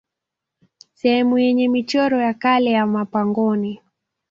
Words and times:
Sehemu 0.93 1.37
yenye 1.39 1.67
michoro 1.67 2.21
ya 2.21 2.33
kale 2.33 2.71
ya 2.71 2.85
mapangoni 2.87 3.81